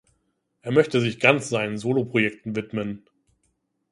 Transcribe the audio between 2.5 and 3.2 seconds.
widmen.